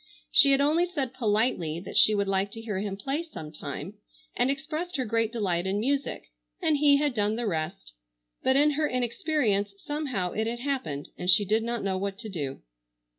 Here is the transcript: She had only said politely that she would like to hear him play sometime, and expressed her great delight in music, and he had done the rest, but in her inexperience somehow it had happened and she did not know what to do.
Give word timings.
She 0.31 0.49
had 0.49 0.61
only 0.61 0.87
said 0.87 1.13
politely 1.13 1.79
that 1.79 1.95
she 1.95 2.15
would 2.15 2.27
like 2.27 2.49
to 2.53 2.61
hear 2.61 2.79
him 2.79 2.97
play 2.97 3.21
sometime, 3.21 3.99
and 4.35 4.49
expressed 4.49 4.95
her 4.95 5.05
great 5.05 5.31
delight 5.31 5.67
in 5.67 5.79
music, 5.79 6.31
and 6.59 6.77
he 6.77 6.97
had 6.97 7.13
done 7.13 7.35
the 7.35 7.45
rest, 7.45 7.93
but 8.41 8.55
in 8.55 8.71
her 8.71 8.87
inexperience 8.89 9.75
somehow 9.85 10.31
it 10.31 10.47
had 10.47 10.61
happened 10.61 11.09
and 11.19 11.29
she 11.29 11.45
did 11.45 11.61
not 11.61 11.83
know 11.83 11.99
what 11.99 12.17
to 12.17 12.29
do. 12.29 12.63